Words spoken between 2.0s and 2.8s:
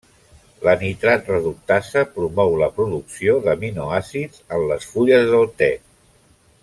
promou la